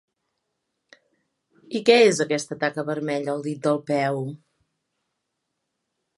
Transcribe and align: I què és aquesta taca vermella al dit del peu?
I 1.79 1.81
què 1.89 1.97
és 2.05 2.21
aquesta 2.25 2.57
taca 2.65 2.87
vermella 2.91 3.33
al 3.37 3.45
dit 3.51 3.61
del 3.69 3.79
peu? 3.93 4.19